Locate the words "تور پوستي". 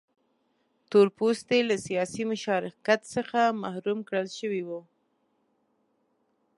0.89-1.59